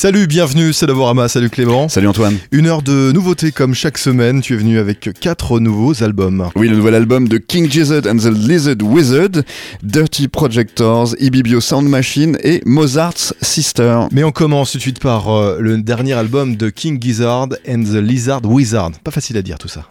[0.00, 1.90] Salut, bienvenue, c'est Davorama, salut Clément.
[1.90, 2.38] Salut Antoine.
[2.52, 6.48] Une heure de nouveautés comme chaque semaine, tu es venu avec quatre nouveaux albums.
[6.56, 9.42] Oui, le nouvel album de King Gizzard and the Lizard Wizard,
[9.82, 14.06] Dirty Projectors, Ibibio Sound Machine et Mozart's Sister.
[14.10, 17.82] Mais on commence tout de suite par euh, le dernier album de King Gizzard and
[17.82, 18.92] the Lizard Wizard.
[19.04, 19.84] Pas facile à dire tout ça.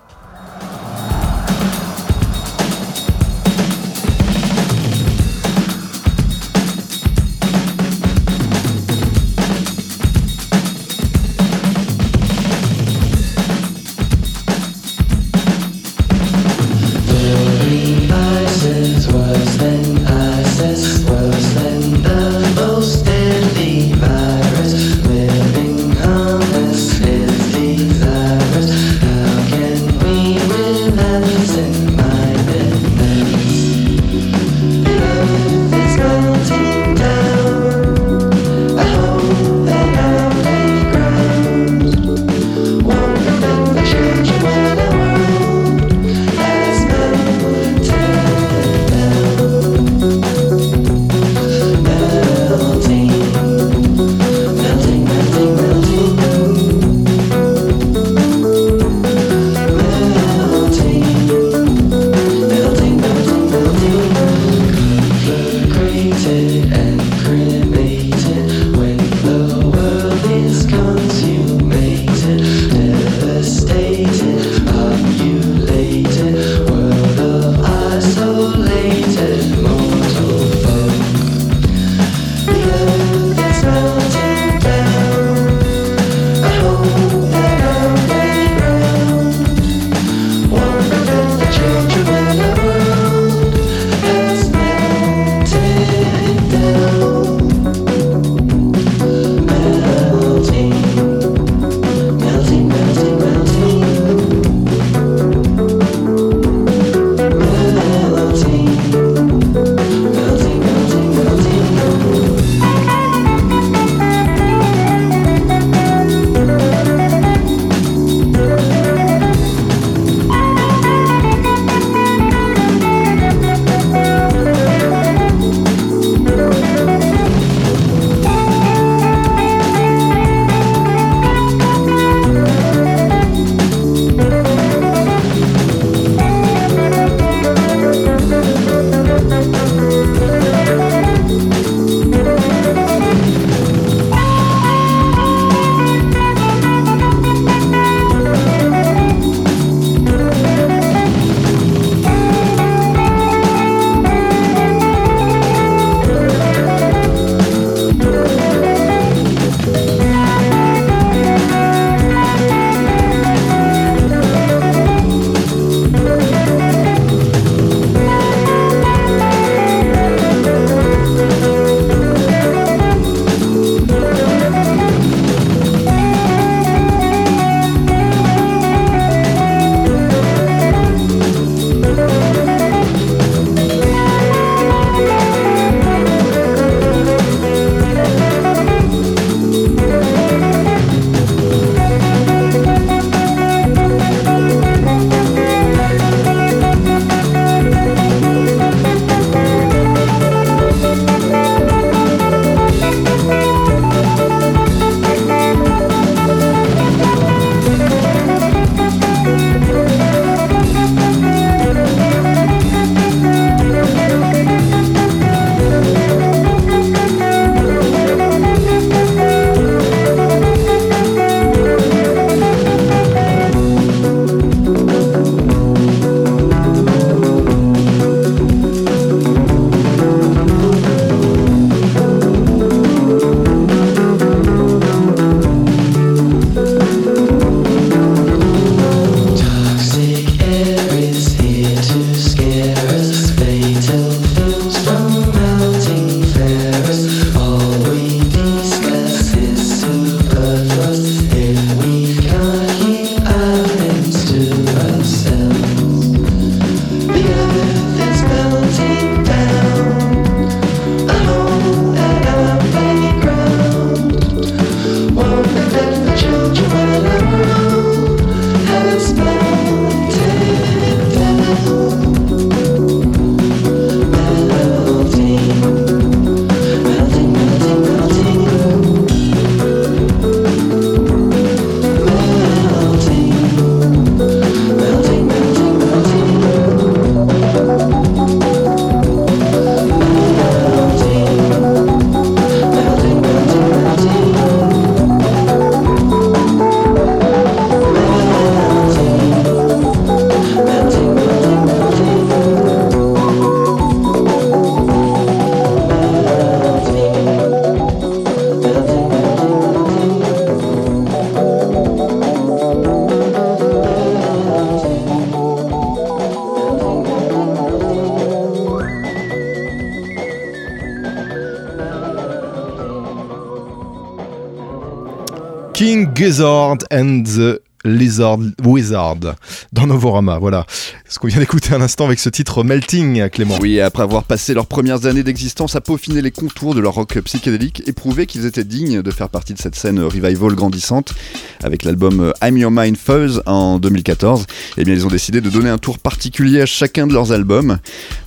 [326.19, 329.35] Gizzard and the Lizard Wizard
[329.71, 330.37] dans Novorama.
[330.37, 330.65] Voilà
[331.09, 333.57] ce qu'on vient d'écouter un instant avec ce titre Melting, Clément.
[333.59, 337.19] Oui, après avoir passé leurs premières années d'existence à peaufiner les contours de leur rock
[337.21, 341.15] psychédélique et prouver qu'ils étaient dignes de faire partie de cette scène revival grandissante
[341.63, 344.45] avec l'album I'm Your Mind Fuzz en 2014,
[344.77, 347.79] eh bien ils ont décidé de donner un tour particulier à chacun de leurs albums.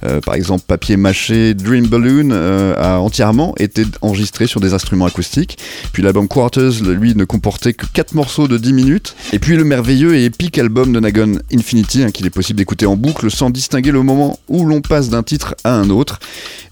[0.05, 5.07] Euh, par exemple, Papier Mâché Dream Balloon euh, a entièrement été enregistré sur des instruments
[5.07, 5.57] acoustiques.
[5.93, 9.15] Puis l'album Quarters, lui, ne comportait que 4 morceaux de 10 minutes.
[9.33, 12.72] Et puis le merveilleux et épique album de Nagon Infinity, hein, qu'il est possible d'écouter
[12.87, 16.19] en boucle sans distinguer le moment où l'on passe d'un titre à un autre.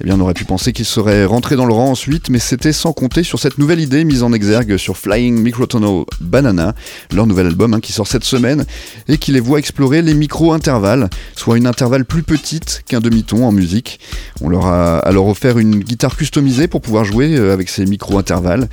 [0.01, 2.73] Eh bien, on aurait pu penser qu'il serait rentré dans le rang ensuite, mais c'était
[2.73, 6.75] sans compter sur cette nouvelle idée mise en exergue sur Flying Microtonal Banana,
[7.13, 8.65] leur nouvel album hein, qui sort cette semaine
[9.09, 13.53] et qui les voit explorer les micro-intervalles, soit une intervalle plus petite qu'un demi-ton en
[13.53, 14.01] musique.
[14.41, 18.69] On leur a alors offert une guitare customisée pour pouvoir jouer euh, avec ces micro-intervalles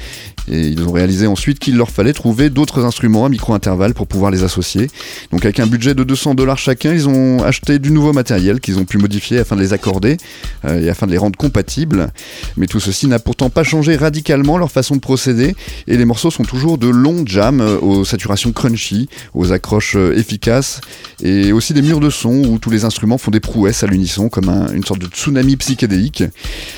[0.50, 4.32] et ils ont réalisé ensuite qu'il leur fallait trouver d'autres instruments à micro-intervalles pour pouvoir
[4.32, 4.90] les associer.
[5.32, 8.80] Donc avec un budget de 200 dollars chacun, ils ont acheté du nouveau matériel qu'ils
[8.80, 10.18] ont pu modifier afin de les accorder
[10.66, 12.10] euh, et afin de les rendre compatibles.
[12.56, 15.56] Mais tout ceci n'a pourtant pas changé radicalement leur façon de procéder
[15.88, 20.18] et les morceaux sont toujours de longs jams euh, aux saturations crunchy, aux accroches euh,
[20.18, 20.82] efficaces
[21.24, 24.30] et aussi des murs de son où tous les instruments font des prouesses à l'unisson
[24.30, 26.24] comme une sorte de tsunami psychédélique.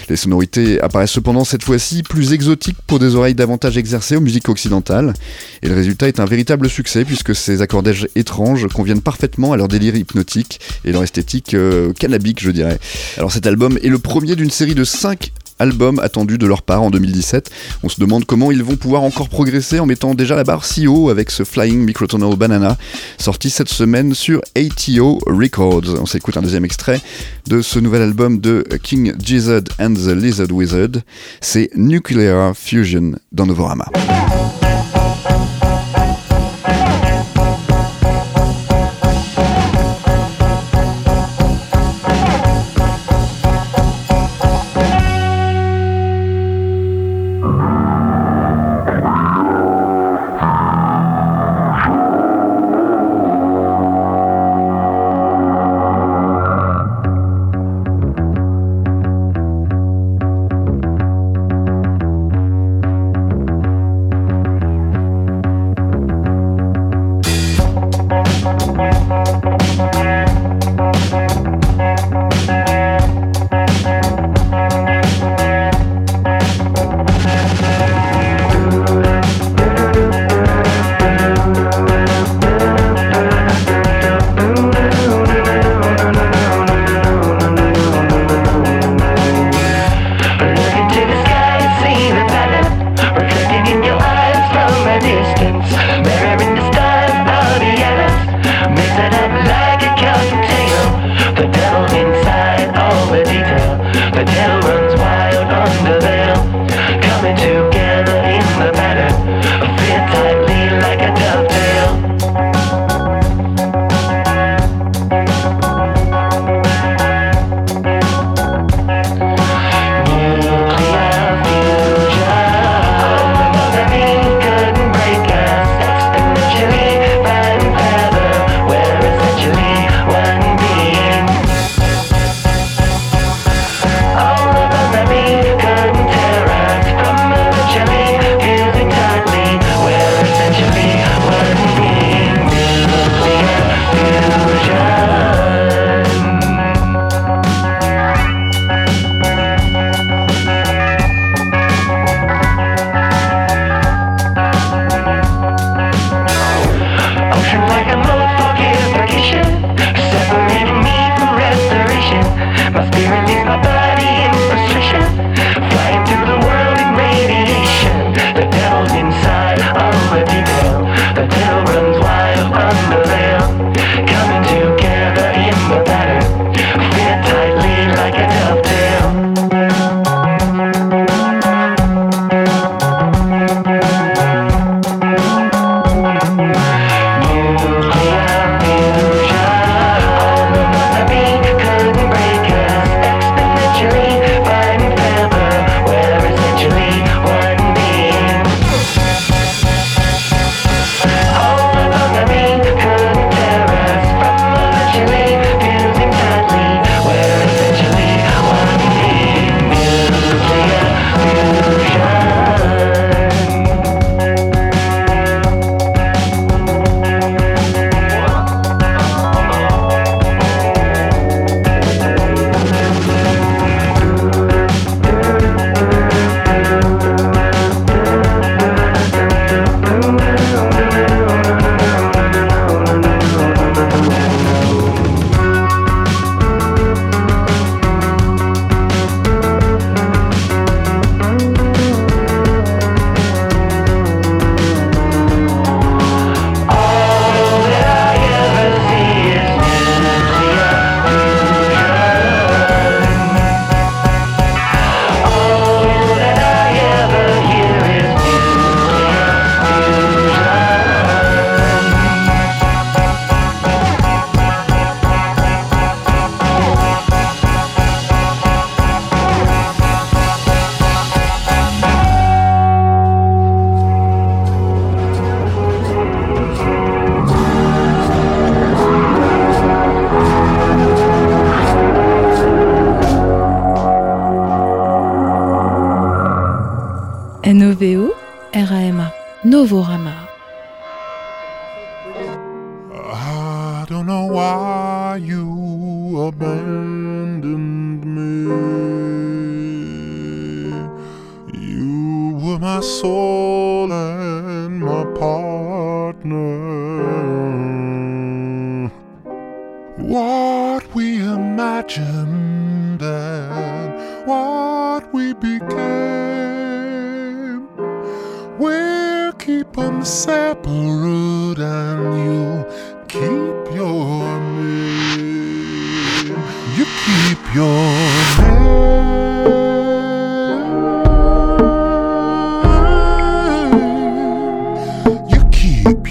[0.09, 4.50] Les sonorités apparaissent cependant cette fois-ci plus exotiques pour des oreilles davantage exercées aux musiques
[4.50, 5.13] occidentales
[5.62, 9.68] et le résultat est un véritable succès puisque ces accordages étranges conviennent parfaitement à leur
[9.68, 10.28] délire hypnotique
[10.85, 12.79] et leur esthétique euh, cannabique je dirais.
[13.17, 16.81] Alors cet album est le premier d'une série de 5 album attendu de leur part
[16.81, 17.51] en 2017.
[17.83, 20.87] On se demande comment ils vont pouvoir encore progresser en mettant déjà la barre si
[20.87, 22.77] haut avec ce Flying Microtonal Banana
[23.17, 25.99] sorti cette semaine sur ATO Records.
[25.99, 27.01] On s'écoute un deuxième extrait
[27.47, 31.01] de ce nouvel album de King Gizzard and the Lizard Wizard.
[31.41, 33.49] C'est Nuclear Fusion dans.
[33.49, 33.89] Novorama.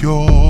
[0.00, 0.47] Keep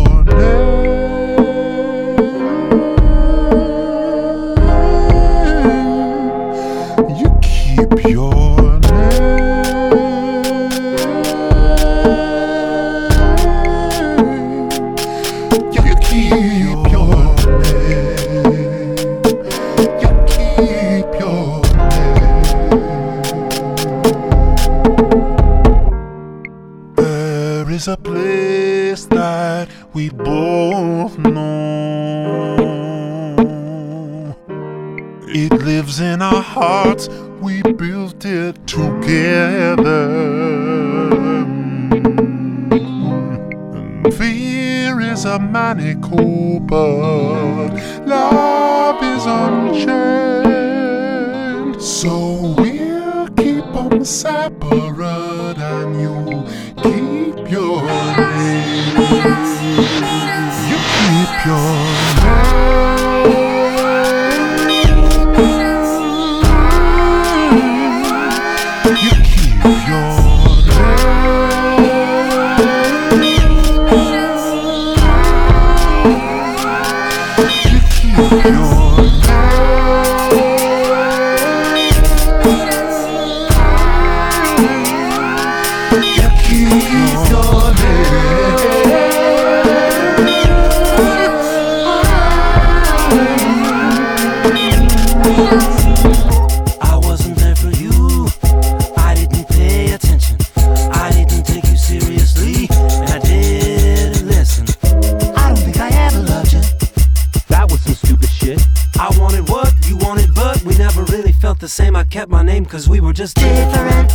[109.08, 111.96] I wanted what you wanted, but we never really felt the same.
[111.96, 114.12] I kept my name cause we were just different.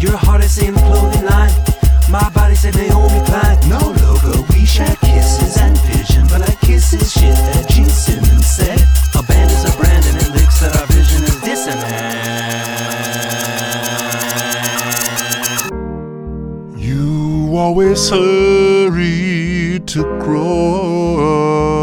[0.00, 1.52] Your heart is in the clothing line.
[2.10, 3.56] My body said Naomi Klein.
[3.68, 6.26] No logo, we shared kisses and vision.
[6.26, 8.80] But I kiss is shit that Gene Simmons said.
[9.14, 11.94] A band is a brand and it licks that our vision is dissonant.
[16.76, 21.73] You always hurry to grow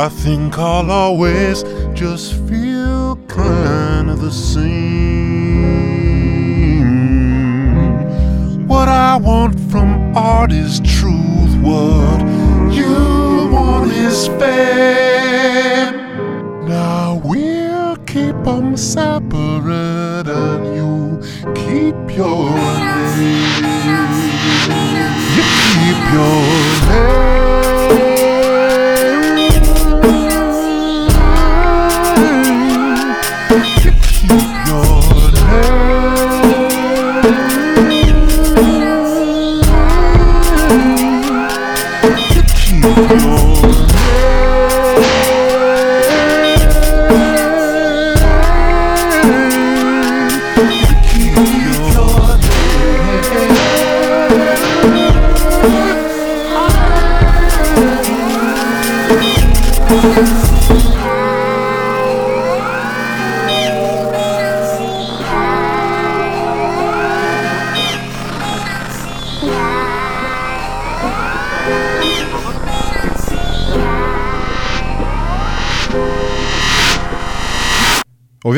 [0.00, 4.66] I think I'll always just feel kind of the same.
[8.66, 11.54] What I want from art is truth.
[11.60, 12.22] What
[12.72, 15.96] you want is fame.
[16.66, 21.20] Now we'll keep 'em separate and you
[21.54, 22.48] keep your
[23.20, 24.08] name.
[25.36, 26.39] You keep your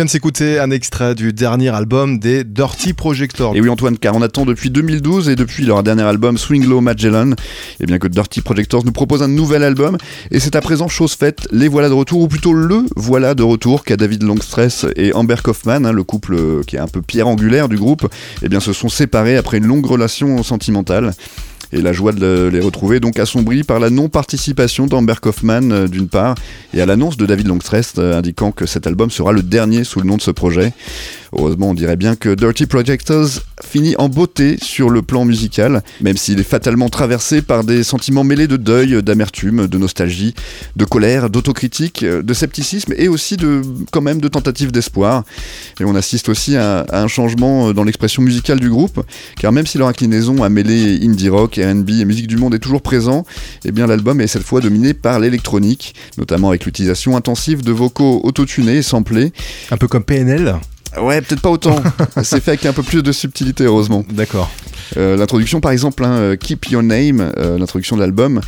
[0.03, 3.55] vient de s'écouter un extrait du dernier album des Dirty Projectors.
[3.55, 6.81] Et oui Antoine, car on attend depuis 2012 et depuis leur dernier album Swing Low
[6.81, 7.35] Magellan,
[7.79, 9.97] et bien que Dirty Projectors nous propose un nouvel album,
[10.33, 13.45] et c'est à présent chose faite, les voilà de retour, ou plutôt le voilà de
[13.45, 17.01] retour, qu'a David Longstress et Amber Kaufman, hein, le couple euh, qui est un peu
[17.01, 18.09] pierre angulaire du groupe,
[18.43, 21.13] et bien se sont séparés après une longue relation sentimentale.
[21.73, 25.89] Et la joie de le- les retrouver donc assombrie par la non-participation d'Amber Kaufman euh,
[25.89, 26.35] d'une part,
[26.75, 30.07] et à l'annonce de David Longstreth indiquant que cet album sera le dernier sous le
[30.07, 30.73] nom de ce projet.
[31.35, 33.29] Heureusement, on dirait bien que Dirty Projectors
[33.65, 38.23] finit en beauté sur le plan musical, même s'il est fatalement traversé par des sentiments
[38.23, 40.35] mêlés de deuil, d'amertume, de nostalgie,
[40.77, 45.25] de colère, d'autocritique, euh, de scepticisme et aussi de quand même de tentatives d'espoir.
[45.81, 49.03] Et on assiste aussi à, à un changement euh, dans l'expression musicale du groupe,
[49.41, 52.59] car même si leur inclinaison à mêler indie rock, R&B et musique du monde est
[52.59, 53.25] toujours présent,
[53.65, 58.21] eh bien l'album est cette fois dominé par l'électronique, notamment avec l'utilisation intensive de vocaux
[58.25, 59.33] autotunés et samplés.
[59.71, 60.57] Un peu comme PNL.
[61.01, 61.83] Ouais, peut-être pas autant.
[62.23, 64.05] C'est fait avec un peu plus de subtilité, heureusement.
[64.11, 64.51] D'accord.
[64.97, 68.41] Euh, l'introduction, par exemple, hein, euh, Keep Your Name, euh, l'introduction de l'album,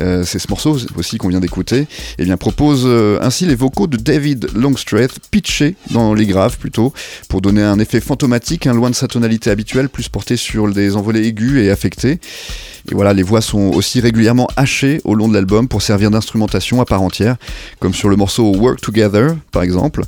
[0.00, 1.86] euh, c'est ce morceau aussi qu'on vient d'écouter,
[2.18, 6.92] bien propose euh, ainsi les vocaux de David Longstreth pitchés dans les graves plutôt,
[7.28, 10.96] pour donner un effet fantomatique, hein, loin de sa tonalité habituelle, plus porté sur des
[10.96, 12.20] envolées aigus et affectés.
[12.90, 16.80] Et voilà, les voix sont aussi régulièrement hachées au long de l'album pour servir d'instrumentation
[16.80, 17.36] à part entière,
[17.80, 20.02] comme sur le morceau Work Together, par exemple.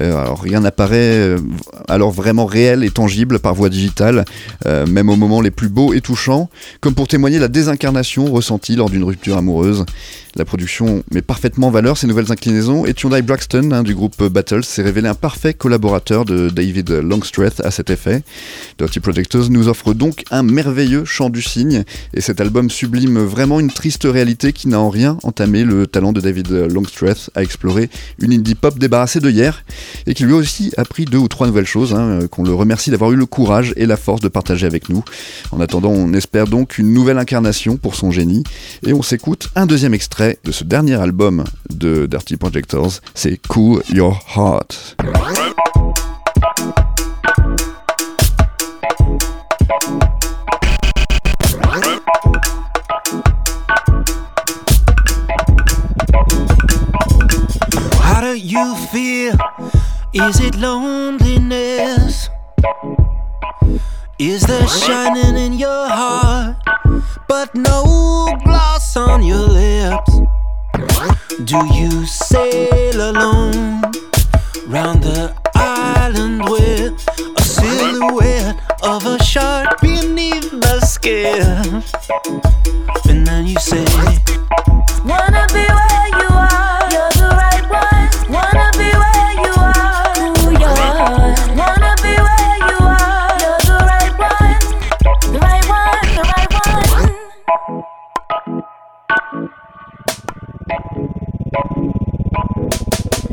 [0.00, 1.36] Euh, alors rien n'apparaît
[1.88, 4.24] alors vraiment réel et tangible par voie digitale,
[4.66, 6.48] même aux moments les plus beaux et touchants,
[6.80, 9.84] comme pour témoigner la désincarnation ressentie lors d'une rupture amoureuse.
[10.34, 14.22] La production met parfaitement en valeur ces nouvelles inclinaisons et Hyundai Braxton hein, du groupe
[14.28, 18.22] Battles s'est révélé un parfait collaborateur de David Longstreth à cet effet.
[18.78, 23.60] Dirty Projectors nous offre donc un merveilleux chant du cygne et cet album sublime vraiment
[23.60, 27.90] une triste réalité qui n'a en rien entamé le talent de David Longstreth à explorer
[28.18, 29.66] une indie pop débarrassée de hier
[30.06, 32.90] et qui lui a aussi appris deux ou trois nouvelles choses, hein, qu'on le remercie
[32.90, 35.04] d'avoir eu le courage et la force de partager avec nous.
[35.50, 38.44] En attendant, on espère donc une nouvelle incarnation pour son génie
[38.86, 39.02] et on
[39.56, 44.96] un deuxième extrait de ce dernier album de Dirty Projectors, c'est Cool Your Heart.
[64.24, 66.54] Is there shining in your heart,
[67.26, 70.12] but no gloss on your lips?
[71.42, 73.82] Do you sail alone
[74.68, 77.04] round the island with
[77.36, 81.82] a silhouette of a shark beneath the skin?
[83.10, 83.84] And then you say,
[85.04, 85.91] Wanna be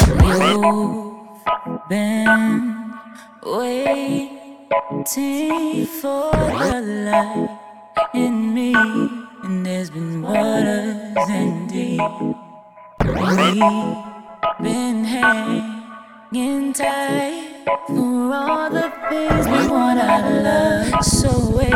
[0.10, 2.94] You've been
[3.44, 4.40] waiting
[5.86, 7.50] for the light
[8.16, 8.74] in me,
[9.44, 12.02] and there's been waters and deep.
[13.06, 13.60] We've
[14.64, 21.06] been hanging tight for all the things we want out love.
[21.06, 21.74] So wait,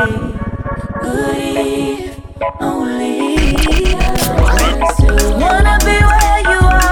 [2.60, 3.14] only.
[5.40, 6.83] Wanna be where you are,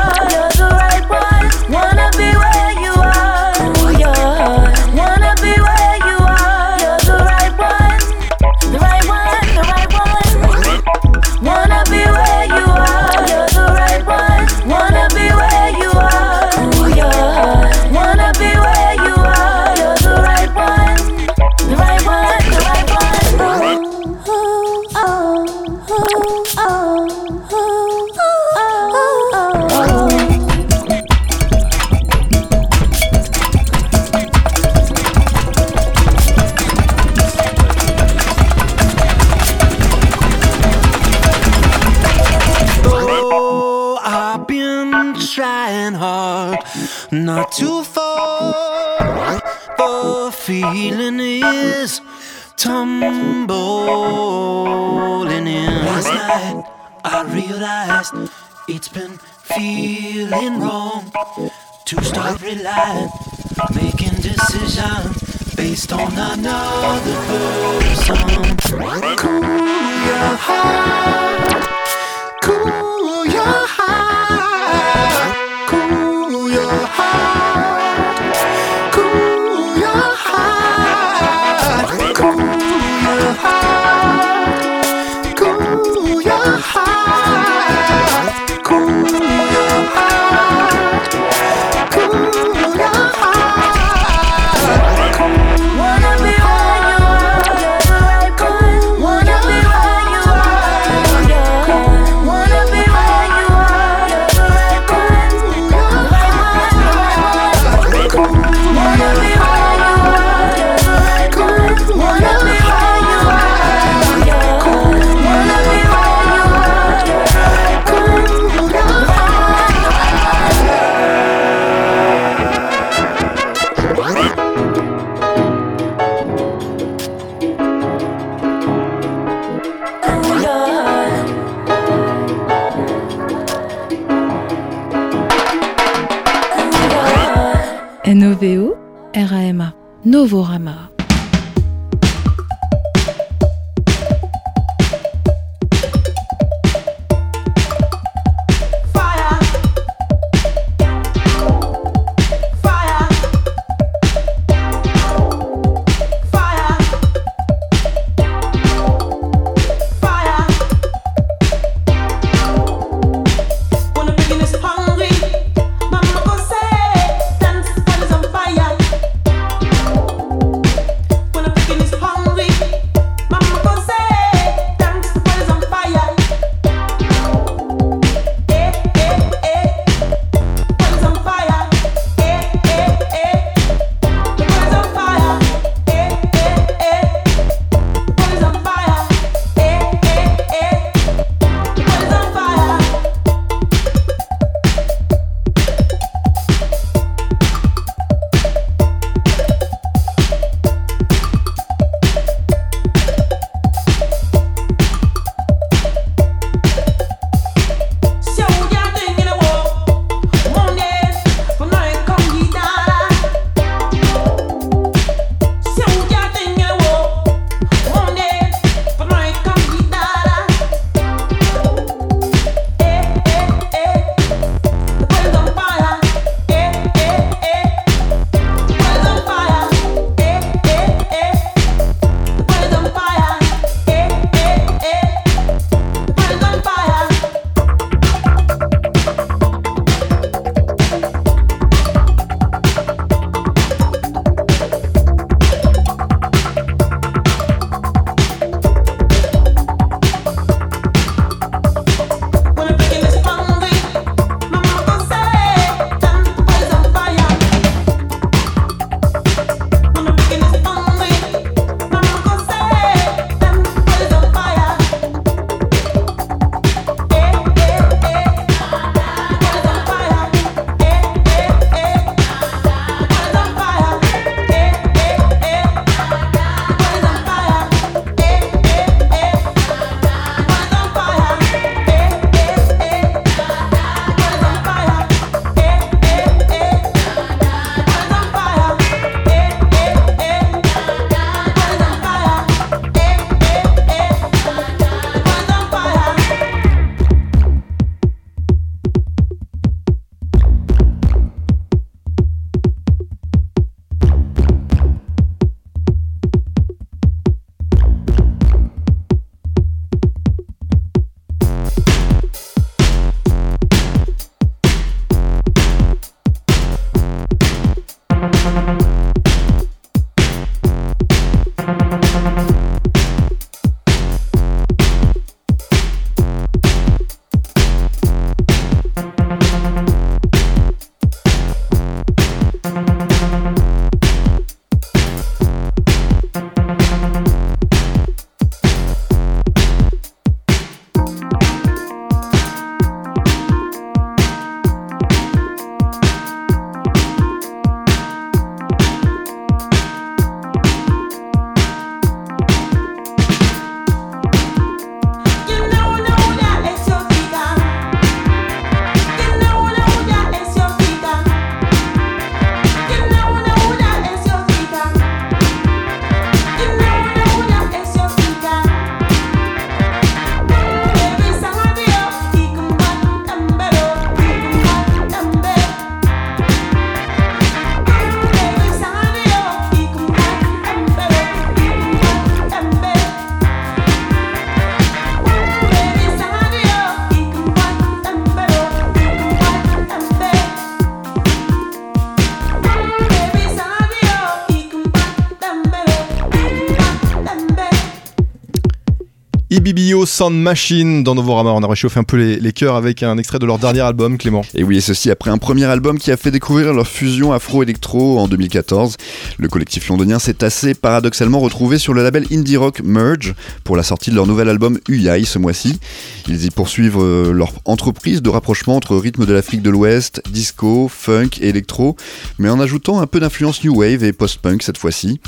[399.72, 401.52] IBBO Sound Machine dans Novorama.
[401.52, 404.42] On a réchauffé un peu les, cœurs avec un extrait de leur dernier album, Clément.
[404.54, 408.20] Et oui, et ceci après un premier album qui a fait découvrir leur fusion afro-électro
[408.20, 408.98] en 2014.
[409.38, 413.84] Le collectif londonien s'est assez paradoxalement retrouvé sur le label indie rock Merge pour la
[413.84, 415.80] sortie de leur nouvel album Uyai ce mois-ci.
[416.28, 420.90] Ils y poursuivent euh, leur entreprise de rapprochement entre rythme de l'Afrique de l'Ouest, disco,
[420.90, 421.96] funk et électro,
[422.40, 425.22] mais en ajoutant un peu d'influence new wave et post-punk cette fois-ci.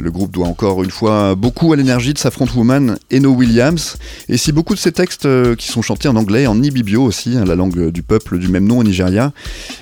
[0.00, 3.81] Le groupe doit encore une fois beaucoup à l'énergie de sa frontwoman Eno Williams.
[4.28, 7.36] Et si beaucoup de ces textes euh, qui sont chantés en anglais, en Ibibio aussi,
[7.36, 9.32] hein, la langue du peuple du même nom au Nigeria,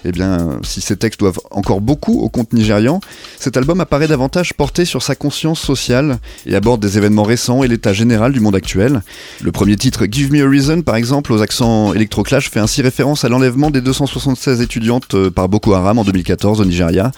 [0.05, 3.01] eh bien, si ces textes doivent encore beaucoup au conte nigérian,
[3.39, 7.69] cet album apparaît davantage porté sur sa conscience sociale et aborde des événements récents et
[7.69, 9.03] l'état général du monde actuel.
[9.43, 13.25] Le premier titre, Give Me a Reason, par exemple, aux accents électroclash, fait ainsi référence
[13.25, 17.13] à l'enlèvement des 276 étudiantes euh, par Boko Haram en 2014 au Nigeria.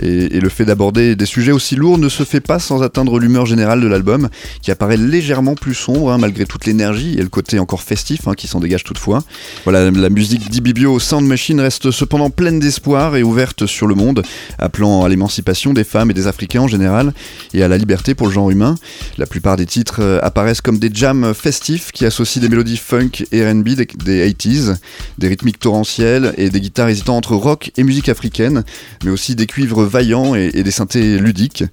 [0.00, 3.46] Et, le fait d'aborder des sujets aussi lourds ne se fait pas sans atteindre l'humeur
[3.46, 4.28] générale de l'album,
[4.60, 8.34] qui apparaît légèrement plus sombre, hein, malgré toute l'énergie et le côté encore festif hein,
[8.34, 9.22] qui s'en dégage toutefois.
[9.64, 14.22] Voilà, la musique d'Ibibio Sound Machine reste cependant pleine d'espoir et ouverte sur le monde,
[14.58, 17.12] appelant à l'émancipation des femmes et des Africains en général,
[17.54, 18.74] et à la liberté pour le genre humain.
[19.18, 23.24] La plupart des titres euh, apparaissent comme des jams festifs qui associent des mélodies funk
[23.30, 24.76] et RB des, des 80s,
[25.18, 28.64] des rythmiques torrentielles et des guitares hésitant entre rock et musique africaine,
[29.04, 31.64] mais aussi des cuivres vaillants et, des synthés ludiques.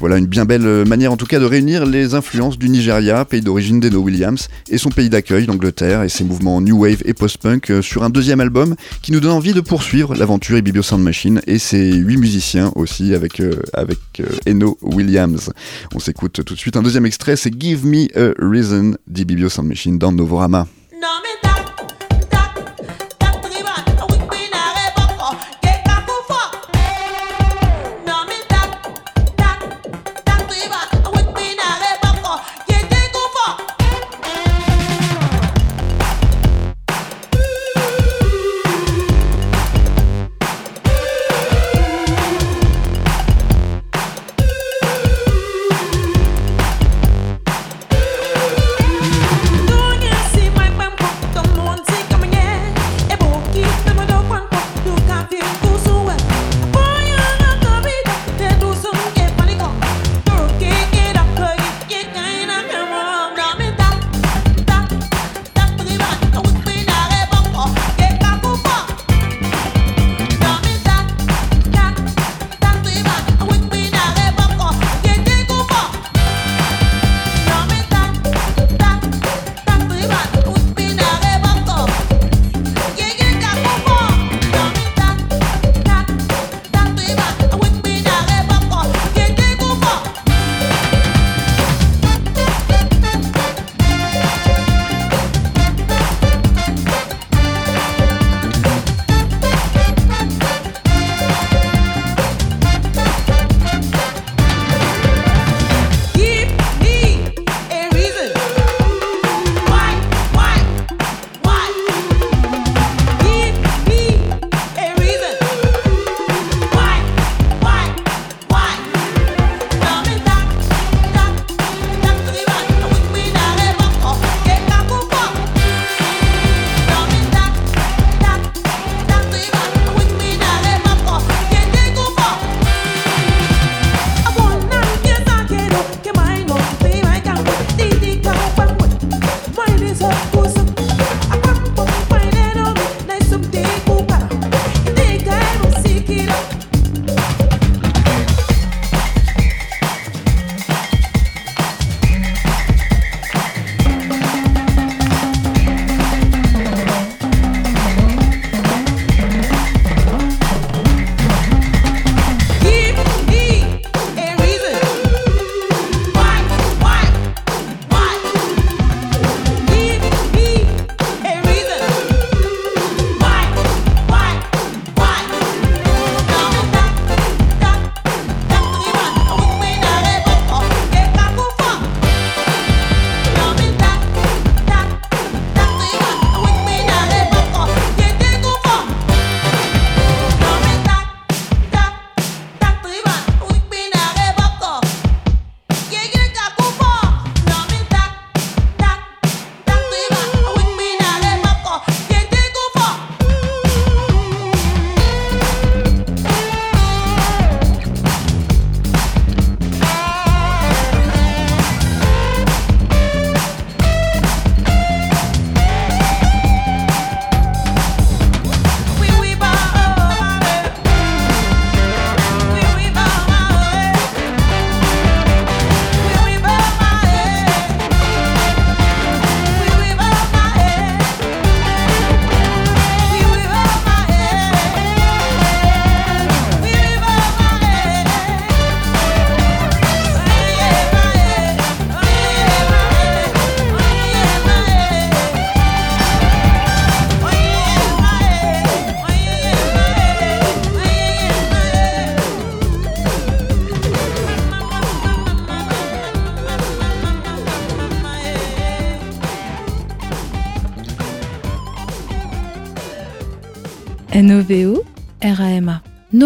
[0.00, 3.40] Voilà une bien belle manière en tout cas de réunir les influences du Nigeria, pays
[3.40, 7.70] d'origine d'Eno Williams, et son pays d'accueil, l'Angleterre, et ses mouvements new wave et post-punk
[7.70, 11.40] euh, sur un deuxième album qui nous donne envie de poursuivre l'aventure Ibibio Sound Machine
[11.46, 15.50] et ses huit musiciens aussi avec, euh, avec euh, Eno Williams.
[15.94, 19.68] On s'écoute tout de suite un deuxième extrait, c'est Give Me a Reason d'Ibibio Sound
[19.68, 20.66] Machine dans Novorama.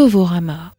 [0.02, 0.72] N-O-V-O-R-A-M-A.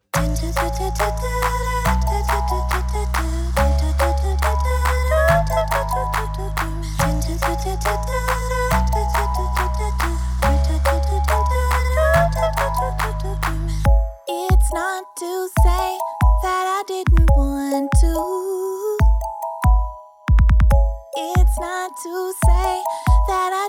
[14.28, 15.98] It's not to say
[16.44, 18.98] that I didn't want to.
[21.16, 22.84] It's not to say
[23.30, 23.63] that I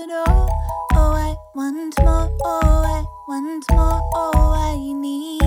[0.00, 0.24] the door.
[0.28, 0.48] Oh,
[0.94, 2.30] oh, I want more.
[2.44, 4.00] Oh, I want more.
[4.14, 5.37] Oh, I need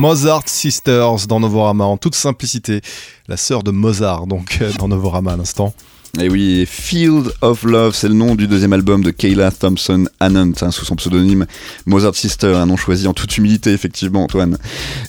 [0.00, 2.80] Mozart Sisters dans Novorama en toute simplicité.
[3.28, 5.74] La sœur de Mozart, donc euh, dans Novorama à l'instant.
[6.22, 10.52] Et oui, Field of Love, c'est le nom du deuxième album de Kayla Thompson Annant,
[10.60, 11.46] hein, sous son pseudonyme
[11.86, 14.58] Mozart Sister, un nom choisi en toute humilité, effectivement, Antoine.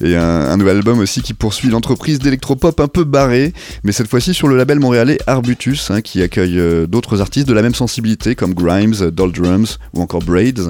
[0.01, 3.51] Et un, nouvel album aussi qui poursuit l'entreprise d'électropop un peu barrée,
[3.83, 7.53] mais cette fois-ci sur le label montréalais Arbutus, hein, qui accueille euh, d'autres artistes de
[7.53, 10.69] la même sensibilité, comme Grimes, Doldrums ou encore Braids.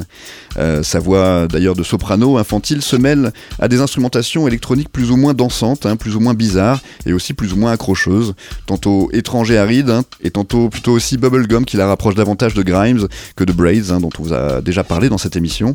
[0.57, 5.17] Euh, sa voix, d'ailleurs de soprano infantile, se mêle à des instrumentations électroniques plus ou
[5.17, 8.33] moins dansantes, hein, plus ou moins bizarres, et aussi plus ou moins accrocheuses,
[8.65, 12.63] tantôt étranges et arides, hein, et tantôt plutôt aussi bubblegum qui la rapproche davantage de
[12.63, 15.73] Grimes que de Braids, hein, dont on vous a déjà parlé dans cette émission.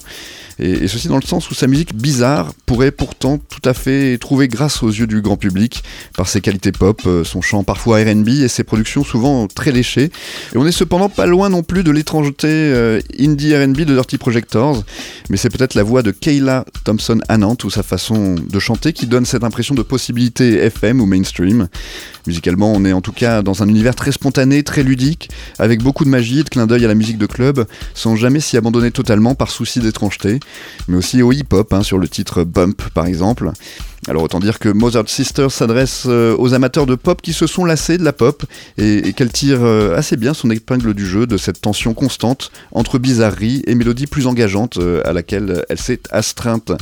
[0.58, 4.48] Et, ceci dans le sens où sa musique bizarre pourrait pourtant tout à fait trouver
[4.48, 5.84] grâce aux yeux du grand public
[6.16, 10.10] par ses qualités pop, euh, son chant parfois R&B et ses productions souvent très léchées.
[10.54, 14.16] Et on est cependant pas loin non plus de l'étrangeté euh, indie R&B de Dirty
[14.16, 14.82] Projectors,
[15.28, 19.06] mais c'est peut-être la voix de Kayla Thompson Annant ou sa façon de chanter qui
[19.06, 21.68] donne cette impression de possibilité FM ou mainstream.
[22.26, 26.04] Musicalement, on est en tout cas dans un univers très spontané, très ludique, avec beaucoup
[26.04, 27.64] de magie et de clin d'œil à la musique de club,
[27.94, 30.40] sans jamais s'y abandonner totalement par souci d'étrangeté,
[30.88, 33.50] mais aussi au hip-hop, hein, sur le titre Bump par exemple.
[34.08, 37.64] Alors autant dire que Mozart Sisters s'adresse euh, aux amateurs de pop qui se sont
[37.64, 38.44] lassés de la pop
[38.78, 42.98] et, qu'elle tire euh, assez bien son épingle du jeu de cette tension constante entre
[42.98, 46.72] bizarrerie et mélodie plus engageante euh, à laquelle elle s'est astreinte.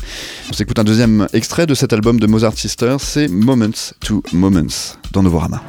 [0.50, 4.96] On s'écoute un deuxième extrait de cet album de Mozart Sisters, c'est Moments to Moments
[5.12, 5.62] dans Novorama.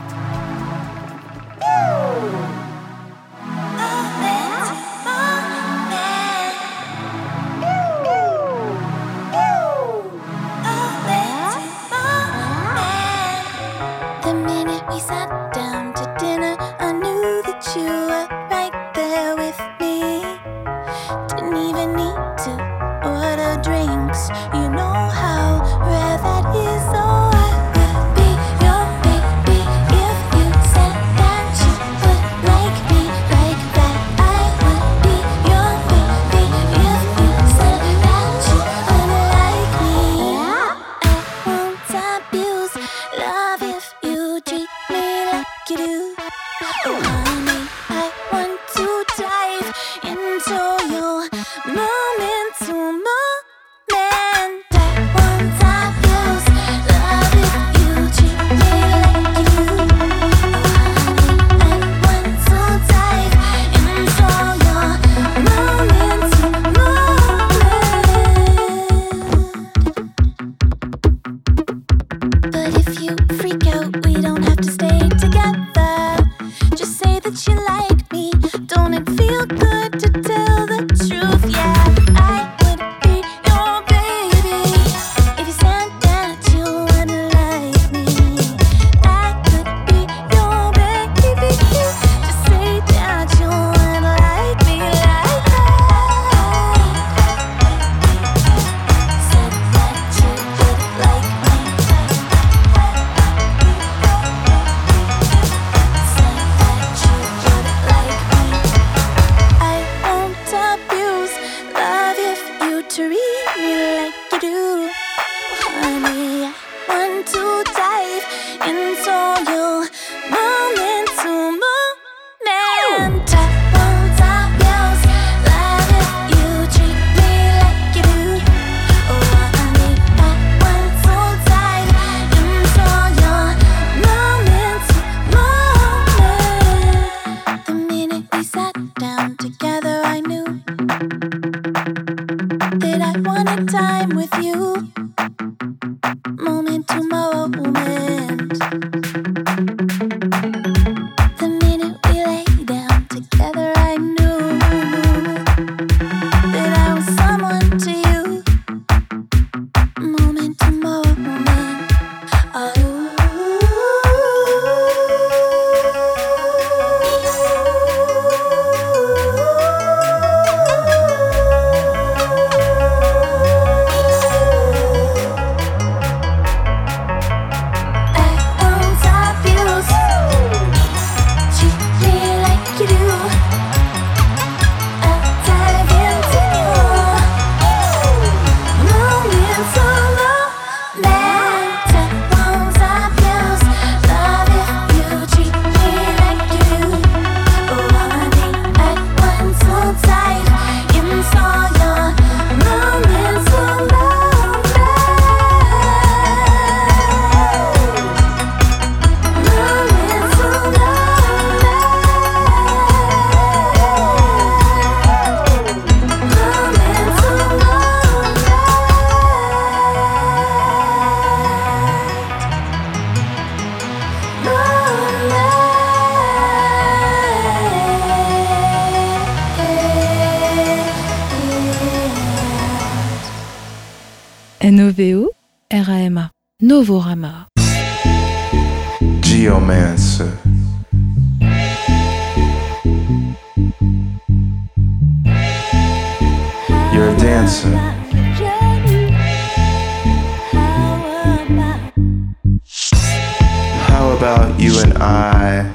[254.35, 255.73] about you and I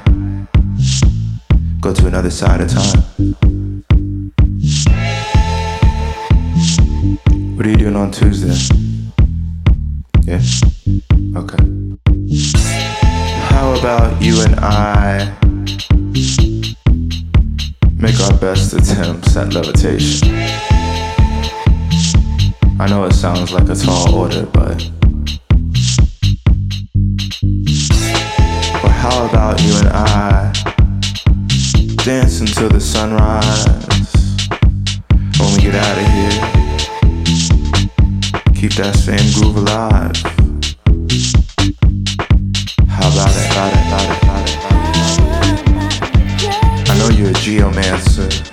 [1.79, 3.01] go to another side of time?
[7.55, 8.53] What are you doing on Tuesday?
[10.23, 10.41] Yeah?
[11.35, 11.63] Okay.
[13.49, 15.35] How about you and I
[17.95, 20.27] make our best attempts at levitation?
[22.79, 25.00] I know it sounds like a tall order, but.
[29.51, 30.51] out, you and I.
[32.03, 33.65] Dance until the sunrise.
[35.39, 36.39] When we get out of here,
[38.53, 40.15] keep that same groove alive.
[42.87, 43.51] How about it?
[43.51, 44.57] About it, about it, about it.
[46.89, 48.50] I know you're a geomancer.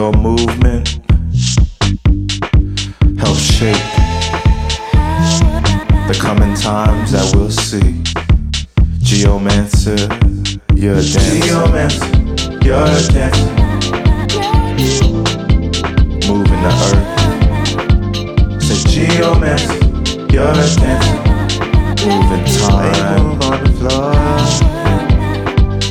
[0.00, 0.88] your movement
[3.20, 3.76] helps shape
[6.08, 8.02] the coming times that we'll see.
[9.04, 10.00] Geomancer,
[10.74, 11.40] you're a dancer.
[11.44, 12.08] Geomancer,
[12.64, 13.50] you're a dancer.
[16.32, 17.08] Moving the earth.
[18.62, 19.78] Say geomancer,
[20.32, 21.18] you're a dancer.
[22.08, 23.20] Moving time.
[23.22, 24.14] Move on the floor.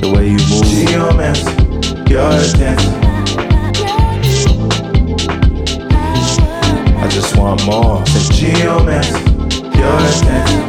[0.01, 0.65] The way you move.
[0.89, 1.53] Geomancer,
[2.09, 2.98] you're a dancer.
[7.69, 8.01] more.
[8.01, 10.68] It's GeoMass, pure sense.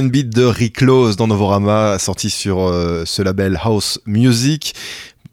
[0.00, 4.74] Beat de Rick Laws dans Novorama, sorti sur euh, ce label House Music.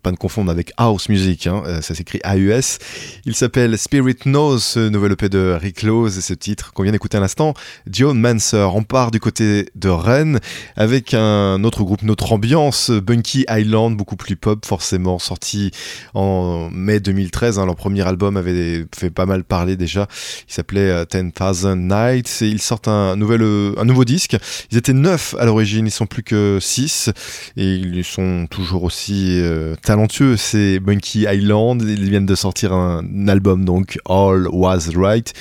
[0.01, 2.79] Pas de confondre avec House Music, hein, euh, ça s'écrit AUS.
[3.25, 7.17] Il s'appelle Spirit Knows, ce nouvel EP de Rick et ce titre qu'on vient d'écouter
[7.17, 7.53] à l'instant,
[7.85, 8.67] John Manser.
[8.73, 10.39] On part du côté de Rennes
[10.77, 15.71] avec un autre groupe, notre ambiance, Bunky Island, beaucoup plus pop forcément, sorti
[16.13, 17.59] en mai 2013.
[17.59, 17.65] hein.
[17.65, 20.07] leur premier album avait fait pas mal parler déjà.
[20.47, 24.37] Il s'appelait euh, 10,000 Nights et ils sortent un, nouvel, euh, un nouveau disque.
[24.71, 27.09] Ils étaient neuf à l'origine, ils sont plus que six
[27.57, 29.41] et ils sont toujours aussi
[29.89, 30.37] talentueux.
[30.37, 35.33] C'est Monkey Island, ils viennent de sortir un album donc All Was Right.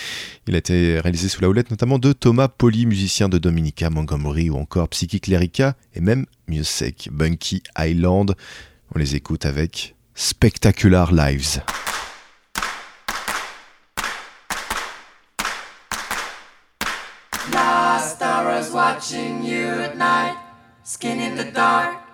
[0.46, 4.48] Il a été réalisé sous la houlette notamment de Thomas Poli, musicien de Dominica Montgomery
[4.48, 8.34] ou encore Psychic Lyrica et même Music Bunky Island.
[8.94, 11.60] On les écoute avec Spectacular Lives.
[18.72, 20.36] Watching you at night,
[20.84, 22.07] skin in the dark.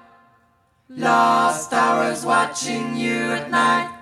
[0.96, 3.92] Lost hours watching you at night,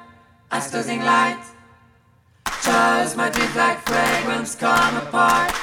[0.50, 1.42] eyes closing light.
[2.62, 5.54] Charles, my teeth like fragrance come apart,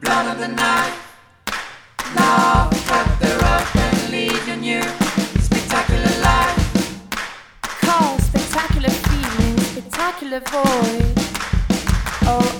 [0.00, 0.94] blood of the night.
[2.16, 4.82] Love, cut the rock and leave you new,
[5.42, 7.10] spectacular life.
[7.60, 11.12] Call spectacular feeling, spectacular void.
[12.22, 12.58] Oh,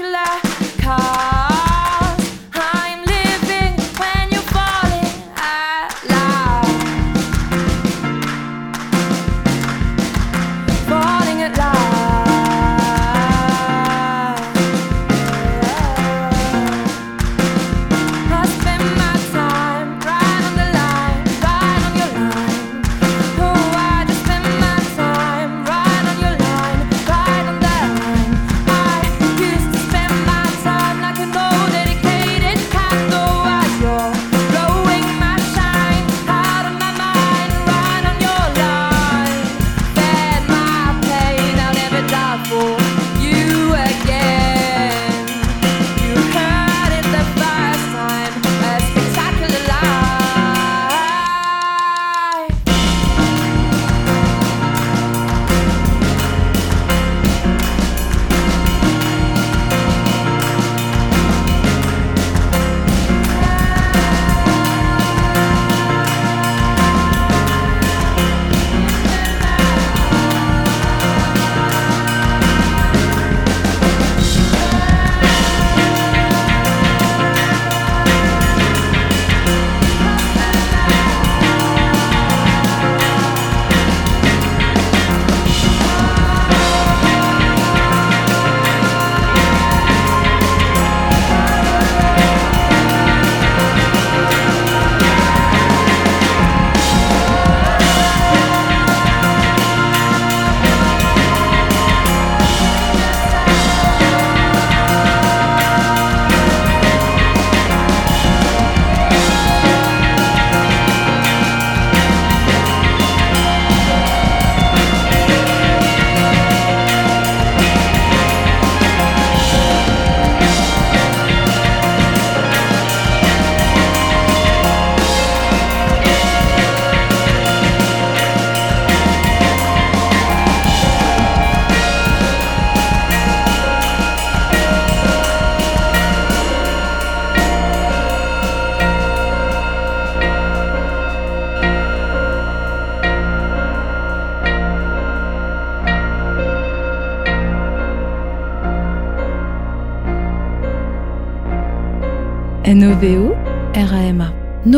[0.00, 0.40] spectacular
[0.78, 1.39] cars.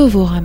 [0.02, 0.41] NOVO,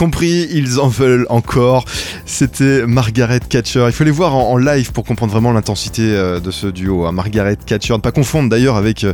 [0.00, 1.84] compris, ils en veulent encore.
[2.24, 3.84] C'était Margaret Catcher.
[3.86, 7.04] Il faut les voir en, live pour comprendre vraiment l'intensité euh, de ce duo.
[7.04, 7.12] hein.
[7.12, 9.12] Margaret Catcher, ne pas confondre d'ailleurs avec euh,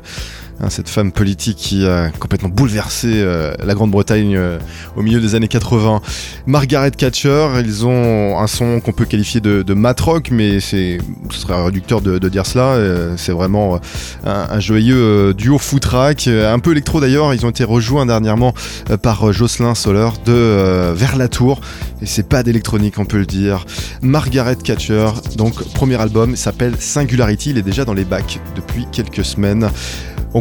[0.61, 4.59] hein, cette femme politique qui a complètement bouleversé euh, la Grande-Bretagne euh,
[4.97, 6.01] au milieu des années 80.
[6.47, 10.99] Margaret Catcher, ils ont un son qu'on peut qualifier de, de mat rock, mais c'est,
[11.31, 12.75] ce serait réducteur de, dire cela.
[12.75, 13.81] Euh, c'est vraiment
[14.25, 17.35] un, joyeux duo footrack, un peu électro d'ailleurs.
[17.35, 18.55] Ils ont été rejoints dernièrement
[19.03, 21.61] par Jocelyn Soler de Vers la Tour.
[22.03, 23.65] Et c'est pas d'électronique, on peut le dire.
[24.03, 27.51] Margaret Catcher, donc premier album, s'appelle Singularity.
[27.51, 29.69] Il est déjà dans les bacs depuis quelques semaines.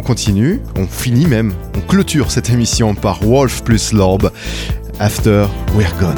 [0.06, 4.30] Continue, on finit même, on clôture cette émission par Wolf plus Lorb.
[5.00, 6.14] After We're Gone.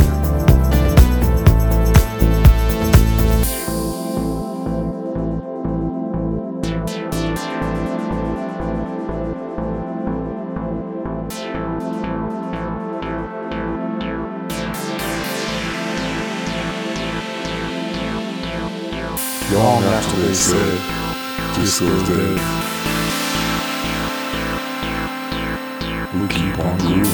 [26.20, 27.04] We keep on grooving.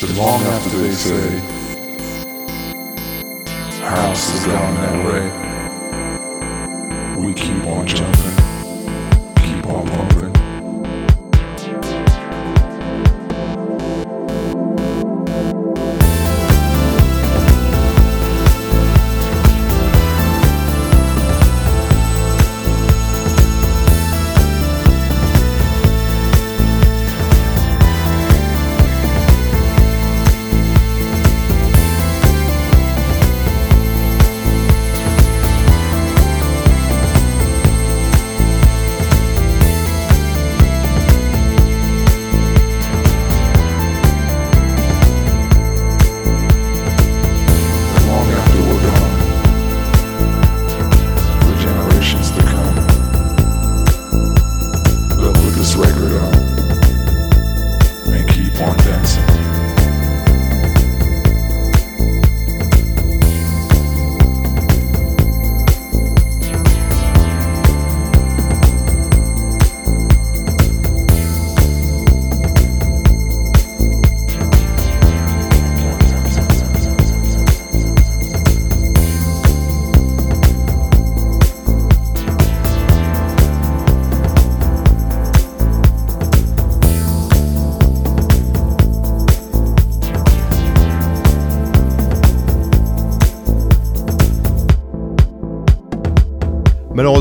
[0.00, 1.38] But long after they say
[3.80, 5.24] house has gone that way,
[7.24, 8.36] we keep on jumping,
[9.36, 10.13] keep on pumping.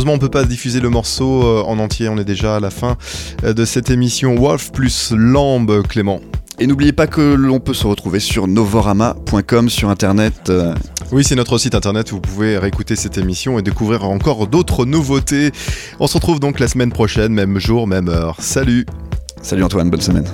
[0.04, 2.10] Malheureusement, on peut pas diffuser le morceau euh, en entier.
[2.10, 2.98] On est déjà à la fin
[3.46, 4.36] euh, de cette émission.
[4.36, 6.20] Wolf plus Lambe, Clément.
[6.60, 10.50] Et n'oubliez pas que l'on peut se retrouver sur novorama.com sur internet.
[10.50, 10.76] euh,
[11.14, 14.84] Oui, c'est notre site internet où vous pouvez réécouter cette émission et découvrir encore d'autres
[14.86, 15.54] nouveautés.
[16.02, 18.36] On se retrouve donc la semaine prochaine, même jour, même heure.
[18.40, 18.86] Salut
[19.42, 20.26] Salut Antoine, bonne semaine.